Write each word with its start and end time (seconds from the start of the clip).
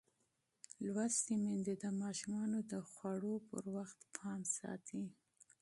تعلیم 0.71 0.97
یافته 0.97 1.33
میندې 1.43 1.73
د 1.83 1.85
ماشومانو 2.01 2.59
د 2.71 2.73
خوړو 2.89 3.33
پر 3.47 3.63
مهال 3.73 4.01
پام 4.15 4.41
ساتي. 4.57 5.03